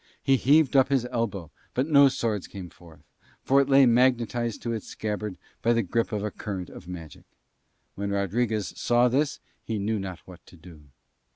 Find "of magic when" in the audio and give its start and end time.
6.71-8.09